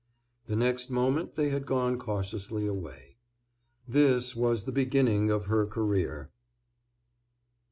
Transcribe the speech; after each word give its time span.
The 0.47 0.55
next 0.55 0.89
moment 0.89 1.35
they 1.35 1.49
had 1.49 1.67
gone 1.67 1.99
cautiously 1.99 2.65
away. 2.65 3.17
This 3.87 4.35
was 4.35 4.63
the 4.63 4.71
beginning 4.71 5.29
of 5.29 5.45
her 5.45 5.67
career. 5.67 6.31